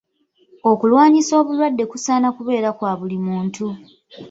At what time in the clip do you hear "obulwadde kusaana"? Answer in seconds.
1.41-2.27